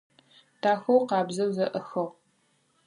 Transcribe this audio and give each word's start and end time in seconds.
Дахэу, 0.61 0.99
къабзэу 1.09 1.49
зэӏэхыгъ. 1.55 2.05